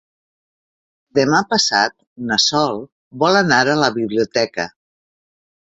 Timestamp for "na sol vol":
2.31-3.39